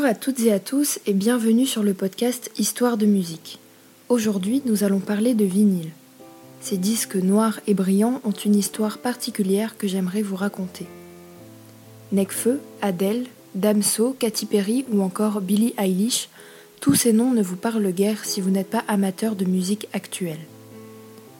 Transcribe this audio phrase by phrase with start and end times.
[0.00, 3.58] Bonjour à toutes et à tous et bienvenue sur le podcast Histoire de musique.
[4.08, 5.90] Aujourd'hui, nous allons parler de vinyle.
[6.62, 10.86] Ces disques noirs et brillants ont une histoire particulière que j'aimerais vous raconter.
[12.12, 16.30] Necfeu, Adele, Damso, Katy Perry ou encore Billie Eilish,
[16.80, 20.40] tous ces noms ne vous parlent guère si vous n'êtes pas amateur de musique actuelle.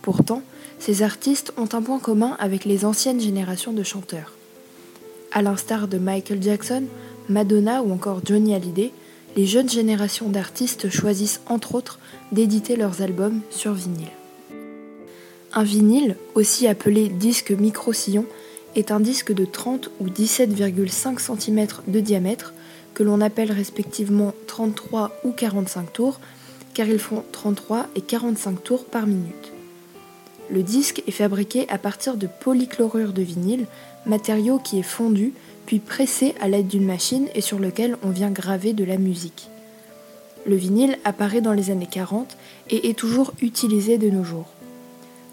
[0.00, 0.40] Pourtant,
[0.78, 4.32] ces artistes ont un point commun avec les anciennes générations de chanteurs.
[5.30, 6.84] À l'instar de Michael Jackson,
[7.28, 8.92] Madonna ou encore Johnny Hallyday,
[9.36, 11.98] les jeunes générations d'artistes choisissent entre autres
[12.32, 14.10] d'éditer leurs albums sur vinyle.
[15.52, 18.26] Un vinyle, aussi appelé disque micro-sillon,
[18.74, 22.52] est un disque de 30 ou 17,5 cm de diamètre
[22.94, 26.20] que l'on appelle respectivement 33 ou 45 tours
[26.74, 29.52] car ils font 33 et 45 tours par minute.
[30.50, 33.66] Le disque est fabriqué à partir de polychlorure de vinyle,
[34.04, 35.32] matériau qui est fondu
[35.66, 39.50] puis pressé à l'aide d'une machine et sur lequel on vient graver de la musique.
[40.46, 42.36] Le vinyle apparaît dans les années 40
[42.70, 44.46] et est toujours utilisé de nos jours.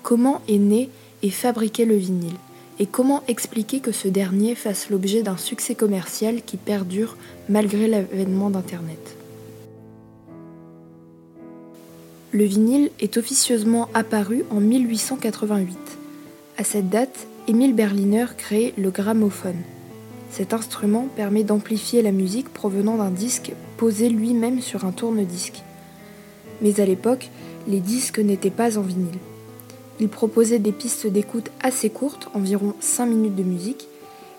[0.01, 0.89] Comment est né
[1.21, 2.35] et fabriqué le vinyle
[2.79, 7.15] et comment expliquer que ce dernier fasse l'objet d'un succès commercial qui perdure
[7.47, 9.15] malgré l'avènement d'Internet?
[12.31, 15.77] Le vinyle est officieusement apparu en 1888.
[16.57, 19.61] À cette date, Émile Berliner crée le gramophone.
[20.33, 25.61] Cet instrument permet d'amplifier la musique provenant d'un disque posé lui-même sur un tourne-disque.
[26.59, 27.29] Mais à l'époque,
[27.67, 29.19] les disques n'étaient pas en vinyle.
[29.99, 33.87] Il proposait des pistes d'écoute assez courtes, environ 5 minutes de musique,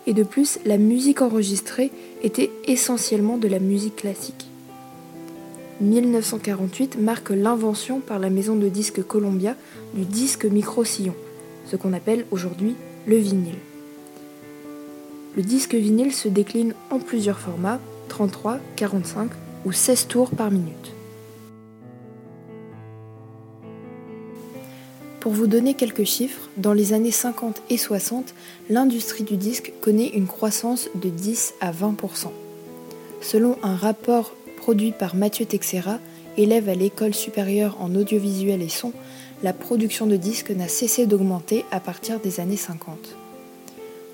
[0.08, 1.92] et de plus, la musique enregistrée
[2.24, 4.46] était essentiellement de la musique classique.
[5.80, 9.54] 1948 marque l'invention par la maison de disques Columbia
[9.94, 11.14] du disque micro-sillon,
[11.66, 12.74] ce qu'on appelle aujourd'hui
[13.06, 13.58] le vinyle.
[15.36, 19.30] Le disque vinyle se décline en plusieurs formats, 33, 45
[19.64, 20.92] ou 16 tours par minute.
[25.18, 28.34] Pour vous donner quelques chiffres, dans les années 50 et 60,
[28.70, 32.28] l'industrie du disque connaît une croissance de 10 à 20%.
[33.20, 35.98] Selon un rapport produit par Mathieu Texera,
[36.36, 38.92] élève à l'école supérieure en audiovisuel et son,
[39.42, 43.16] la production de disques n'a cessé d'augmenter à partir des années 50.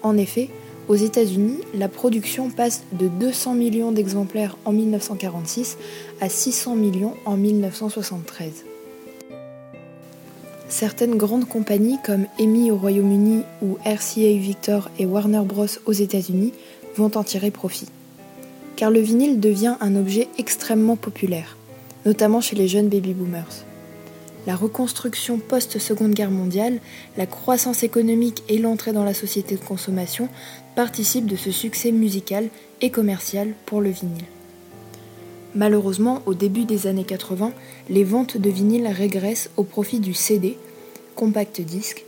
[0.02, 0.48] En effet,
[0.90, 5.78] aux États-Unis, la production passe de 200 millions d'exemplaires en 1946
[6.20, 8.64] à 600 millions en 1973.
[10.68, 16.52] Certaines grandes compagnies comme EMI au Royaume-Uni ou RCA Victor et Warner Bros aux États-Unis
[16.96, 17.86] vont en tirer profit.
[18.74, 21.56] Car le vinyle devient un objet extrêmement populaire,
[22.04, 23.64] notamment chez les jeunes baby boomers
[24.46, 26.80] la reconstruction post-Seconde Guerre mondiale,
[27.16, 30.28] la croissance économique et l'entrée dans la société de consommation
[30.74, 32.48] participent de ce succès musical
[32.80, 34.24] et commercial pour le vinyle.
[35.54, 37.52] Malheureusement, au début des années 80,
[37.88, 40.56] les ventes de vinyle régressent au profit du CD,
[41.16, 42.04] compact disque,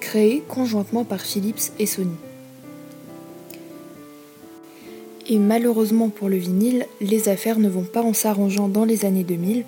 [0.00, 2.16] créé conjointement par Philips et Sony.
[5.28, 9.24] Et malheureusement pour le vinyle, les affaires ne vont pas en s'arrangeant dans les années
[9.24, 9.64] 2000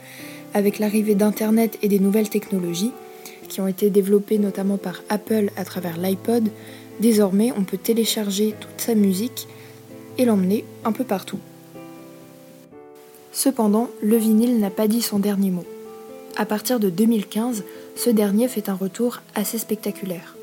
[0.55, 2.93] avec l'arrivée d'Internet et des nouvelles technologies,
[3.49, 6.49] qui ont été développées notamment par Apple à travers l'iPod,
[7.01, 9.49] désormais on peut télécharger toute sa musique
[10.17, 11.39] et l'emmener un peu partout.
[13.33, 15.67] Cependant, le vinyle n'a pas dit son dernier mot.
[16.37, 17.65] À partir de 2015,
[17.97, 20.37] ce dernier fait un retour assez spectaculaire.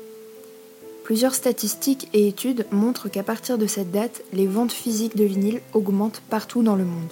[1.04, 5.60] Plusieurs statistiques et études montrent qu'à partir de cette date, les ventes physiques de vinyle
[5.72, 7.10] augmentent partout dans le monde.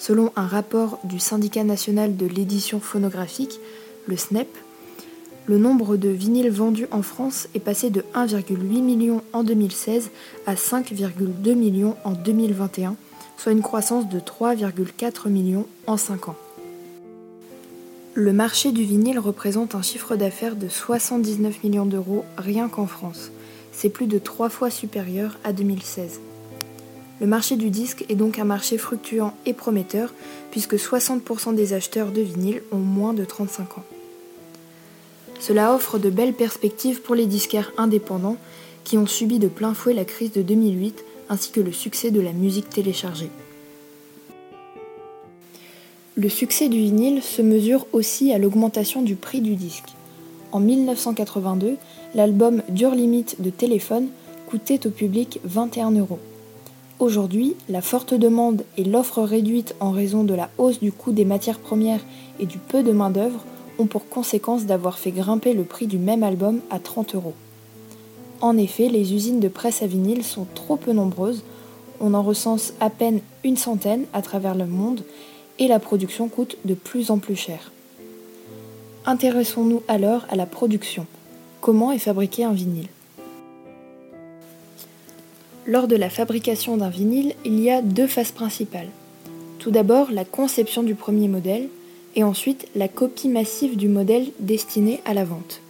[0.00, 3.60] Selon un rapport du Syndicat national de l'édition phonographique,
[4.06, 4.48] le SNEP,
[5.44, 10.10] le nombre de vinyles vendus en France est passé de 1,8 million en 2016
[10.46, 12.96] à 5,2 millions en 2021,
[13.36, 16.36] soit une croissance de 3,4 millions en 5 ans.
[18.14, 23.30] Le marché du vinyle représente un chiffre d'affaires de 79 millions d'euros rien qu'en France.
[23.70, 26.20] C'est plus de 3 fois supérieur à 2016.
[27.20, 30.14] Le marché du disque est donc un marché fructuant et prometteur,
[30.50, 33.84] puisque 60% des acheteurs de vinyle ont moins de 35 ans.
[35.38, 38.36] Cela offre de belles perspectives pour les disquaires indépendants
[38.84, 42.20] qui ont subi de plein fouet la crise de 2008 ainsi que le succès de
[42.20, 43.30] la musique téléchargée.
[46.16, 49.94] Le succès du vinyle se mesure aussi à l'augmentation du prix du disque.
[50.52, 51.76] En 1982,
[52.14, 54.08] l'album Dur Limite de Téléphone
[54.46, 56.18] coûtait au public 21 euros.
[57.00, 61.24] Aujourd'hui, la forte demande et l'offre réduite en raison de la hausse du coût des
[61.24, 62.04] matières premières
[62.38, 63.42] et du peu de main-d'œuvre
[63.78, 67.32] ont pour conséquence d'avoir fait grimper le prix du même album à 30 euros.
[68.42, 71.42] En effet, les usines de presse à vinyle sont trop peu nombreuses,
[72.00, 75.00] on en recense à peine une centaine à travers le monde
[75.58, 77.72] et la production coûte de plus en plus cher.
[79.06, 81.06] Intéressons-nous alors à la production.
[81.62, 82.88] Comment est fabriqué un vinyle?
[85.66, 88.88] Lors de la fabrication d'un vinyle, il y a deux phases principales.
[89.58, 91.68] Tout d'abord la conception du premier modèle
[92.16, 95.60] et ensuite la copie massive du modèle destiné à la vente.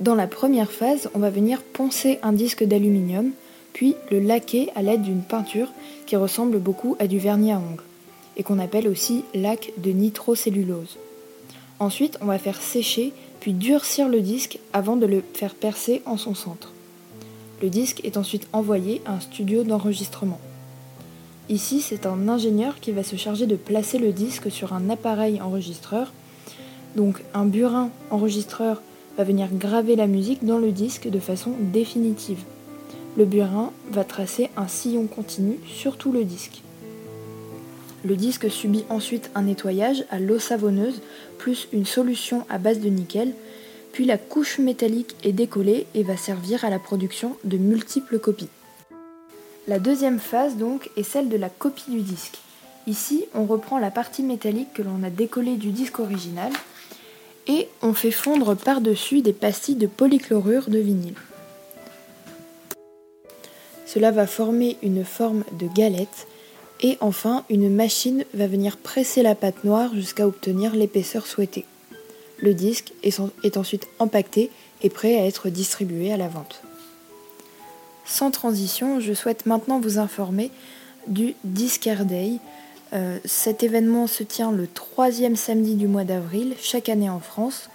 [0.00, 3.32] Dans la première phase, on va venir poncer un disque d'aluminium,
[3.74, 5.68] puis le laquer à l'aide d'une peinture
[6.06, 7.82] qui ressemble beaucoup à du vernis à ongles,
[8.36, 10.96] et qu'on appelle aussi lac de nitrocellulose.
[11.80, 16.16] Ensuite, on va faire sécher puis durcir le disque avant de le faire percer en
[16.16, 16.72] son centre.
[17.60, 20.38] Le disque est ensuite envoyé à un studio d'enregistrement.
[21.48, 25.40] Ici, c'est un ingénieur qui va se charger de placer le disque sur un appareil
[25.40, 26.12] enregistreur.
[26.94, 28.80] Donc un burin enregistreur
[29.16, 32.44] va venir graver la musique dans le disque de façon définitive.
[33.16, 36.62] Le burin va tracer un sillon continu sur tout le disque.
[38.04, 41.00] Le disque subit ensuite un nettoyage à l'eau savonneuse
[41.38, 43.32] plus une solution à base de nickel,
[43.92, 48.48] puis la couche métallique est décollée et va servir à la production de multiples copies.
[49.66, 52.38] La deuxième phase donc est celle de la copie du disque.
[52.86, 56.52] Ici, on reprend la partie métallique que l'on a décollée du disque original
[57.46, 61.14] et on fait fondre par-dessus des pastilles de polychlorure de vinyle.
[63.84, 66.26] Cela va former une forme de galette
[66.80, 71.64] et enfin une machine va venir presser la pâte noire jusqu'à obtenir l'épaisseur souhaitée.
[72.40, 74.50] Le disque est ensuite empaqueté
[74.82, 76.62] et prêt à être distribué à la vente.
[78.04, 80.50] Sans transition, je souhaite maintenant vous informer
[81.08, 82.38] du Discare Day,
[82.92, 87.68] euh, cet événement se tient le troisième samedi du mois d'avril, chaque année en France.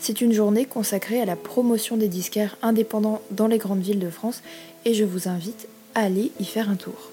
[0.00, 4.10] C'est une journée consacrée à la promotion des disquaires indépendants dans les grandes villes de
[4.10, 4.42] France
[4.84, 7.10] et je vous invite à aller y faire un tour.